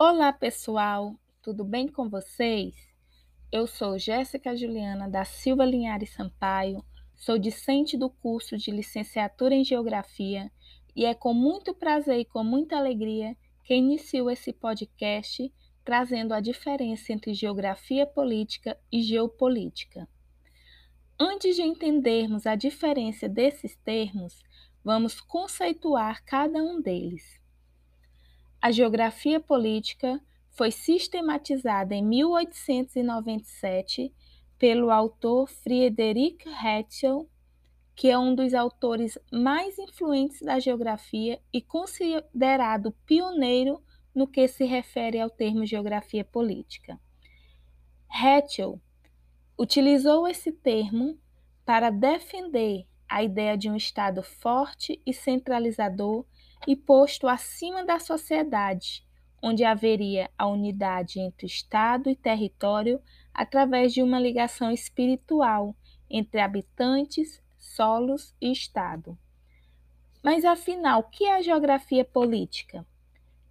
[0.00, 2.72] Olá, pessoal, tudo bem com vocês?
[3.50, 6.84] Eu sou Jéssica Juliana da Silva Linhares Sampaio,
[7.16, 10.52] sou discente do curso de Licenciatura em Geografia
[10.94, 15.52] e é com muito prazer e com muita alegria que inicio esse podcast
[15.84, 20.08] trazendo a diferença entre geografia política e geopolítica.
[21.18, 24.44] Antes de entendermos a diferença desses termos,
[24.84, 27.40] vamos conceituar cada um deles.
[28.60, 34.12] A geografia política foi sistematizada em 1897
[34.58, 37.30] pelo autor Friedrich Hetzel,
[37.94, 43.80] que é um dos autores mais influentes da geografia e considerado pioneiro
[44.12, 46.98] no que se refere ao termo geografia política.
[48.10, 48.80] Hetzel
[49.56, 51.16] utilizou esse termo
[51.64, 56.26] para defender a ideia de um Estado forte e centralizador
[56.66, 59.04] e posto acima da sociedade,
[59.42, 63.00] onde haveria a unidade entre Estado e território
[63.32, 65.76] através de uma ligação espiritual
[66.10, 69.16] entre habitantes, solos e Estado.
[70.22, 72.84] Mas afinal, o que é a geografia política?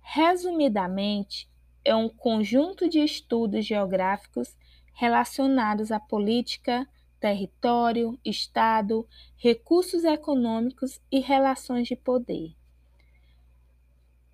[0.02, 1.50] Resumidamente,
[1.84, 4.58] é um conjunto de estudos geográficos
[4.94, 6.88] relacionados à política,
[7.20, 12.56] território, Estado, recursos econômicos e relações de poder.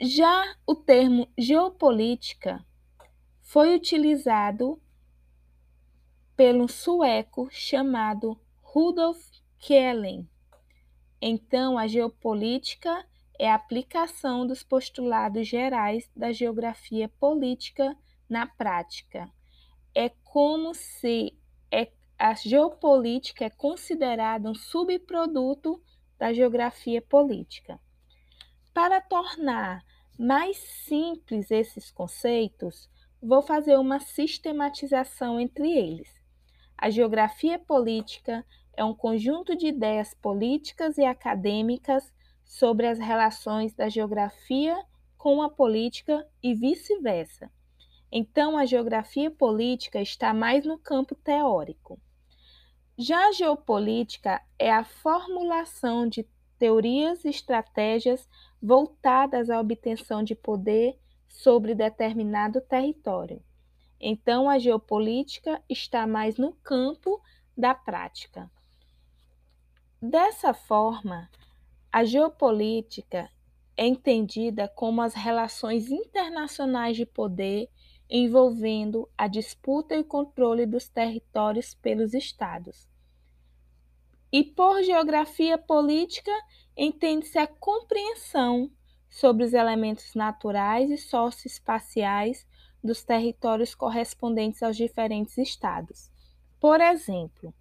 [0.06, 2.62] Já o termo geopolítica
[3.40, 4.78] foi utilizado
[6.36, 9.18] pelo sueco chamado Rudolf
[9.58, 10.30] Kellen.
[11.22, 13.08] Então, a geopolítica
[13.40, 17.96] é a aplicação dos postulados gerais da geografia política
[18.28, 19.32] na prática.
[19.96, 21.34] É como se
[21.72, 25.82] é, a geopolítica é considerada um subproduto
[26.20, 27.80] da geografia política.
[28.74, 29.82] Para tornar
[30.18, 32.90] mais simples esses conceitos,
[33.22, 36.22] vou fazer uma sistematização entre eles.
[36.78, 42.12] A geografia política é um conjunto de ideias políticas e acadêmicas
[42.44, 44.78] sobre as relações da geografia
[45.18, 47.50] com a política e vice-versa.
[48.12, 52.00] Então, a geografia política está mais no campo teórico.
[52.98, 56.28] Já a geopolítica é a formulação de
[56.64, 58.26] teorias e estratégias
[58.62, 60.98] voltadas à obtenção de poder
[61.28, 63.44] sobre determinado território.
[64.00, 67.22] Então, a geopolítica está mais no campo
[67.58, 68.50] da prática.
[70.02, 71.30] Dessa forma,
[71.92, 73.30] a geopolítica
[73.76, 77.70] é entendida como as relações internacionais de poder
[78.10, 82.93] envolvendo a disputa e controle dos territórios pelos estados.
[84.34, 86.32] E por geografia política,
[86.76, 88.72] entende-se a compreensão
[89.08, 92.48] sobre os elementos naturais e socioespaciais
[92.84, 96.12] dos territórios correspondentes aos diferentes estados.
[96.60, 97.54] Por exemplo,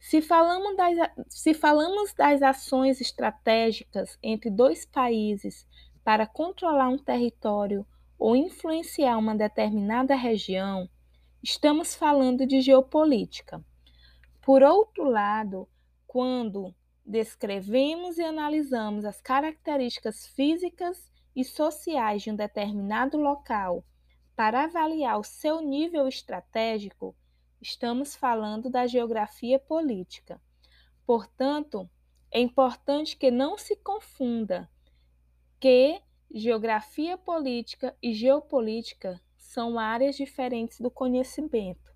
[0.00, 0.96] se falamos, das,
[1.28, 5.68] se falamos das ações estratégicas entre dois países
[6.02, 7.86] para controlar um território
[8.18, 10.88] ou influenciar uma determinada região,
[11.42, 13.62] estamos falando de geopolítica.
[14.40, 15.68] Por outro lado,
[16.16, 23.84] quando descrevemos e analisamos as características físicas e sociais de um determinado local
[24.34, 27.14] para avaliar o seu nível estratégico,
[27.60, 30.40] estamos falando da geografia política.
[31.04, 31.86] Portanto,
[32.30, 34.70] é importante que não se confunda
[35.60, 36.00] que
[36.34, 41.94] geografia política e geopolítica são áreas diferentes do conhecimento.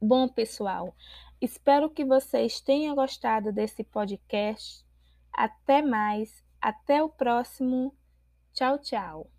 [0.00, 0.94] Bom, pessoal,
[1.40, 4.84] Espero que vocês tenham gostado desse podcast.
[5.32, 7.94] Até mais, até o próximo.
[8.52, 9.37] Tchau, tchau.